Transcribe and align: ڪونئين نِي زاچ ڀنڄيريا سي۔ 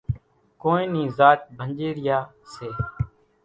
ڪونئين 0.61 0.87
نِي 0.93 1.03
زاچ 1.17 1.39
ڀنڄيريا 1.57 2.17
سي۔ 2.53 2.67